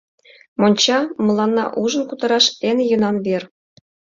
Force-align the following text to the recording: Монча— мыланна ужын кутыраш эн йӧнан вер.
Монча— 0.59 0.99
мыланна 1.25 1.65
ужын 1.81 2.03
кутыраш 2.09 2.45
эн 2.69 2.77
йӧнан 2.89 3.15
вер. 3.25 3.43